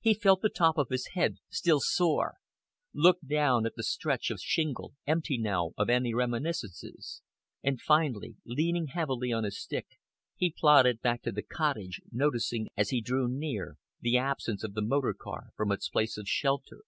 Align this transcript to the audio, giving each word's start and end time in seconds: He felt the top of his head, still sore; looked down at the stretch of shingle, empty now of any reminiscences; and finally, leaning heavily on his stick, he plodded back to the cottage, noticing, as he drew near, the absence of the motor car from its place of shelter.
He 0.00 0.14
felt 0.14 0.42
the 0.42 0.48
top 0.48 0.78
of 0.78 0.88
his 0.88 1.10
head, 1.14 1.36
still 1.48 1.78
sore; 1.78 2.38
looked 2.92 3.28
down 3.28 3.64
at 3.66 3.76
the 3.76 3.84
stretch 3.84 4.28
of 4.28 4.40
shingle, 4.40 4.94
empty 5.06 5.38
now 5.38 5.74
of 5.78 5.88
any 5.88 6.12
reminiscences; 6.12 7.22
and 7.62 7.80
finally, 7.80 8.34
leaning 8.44 8.86
heavily 8.88 9.30
on 9.32 9.44
his 9.44 9.60
stick, 9.62 9.86
he 10.34 10.50
plodded 10.50 11.00
back 11.00 11.22
to 11.22 11.30
the 11.30 11.44
cottage, 11.44 12.00
noticing, 12.10 12.66
as 12.76 12.90
he 12.90 13.00
drew 13.00 13.28
near, 13.28 13.76
the 14.00 14.16
absence 14.18 14.64
of 14.64 14.74
the 14.74 14.82
motor 14.82 15.14
car 15.14 15.50
from 15.56 15.70
its 15.70 15.88
place 15.88 16.18
of 16.18 16.26
shelter. 16.26 16.80